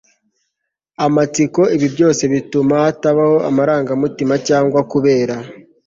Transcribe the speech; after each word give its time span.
amatsiko. 1.05 1.61
ibi 1.75 1.87
byose 1.95 2.21
bituma 2.33 2.75
hatabaho 2.85 3.35
amarangamutima 3.49 4.33
cyangwa 4.47 4.79
kubera 4.91 5.35